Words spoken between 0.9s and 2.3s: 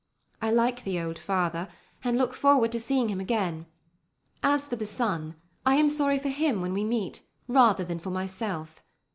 old father, and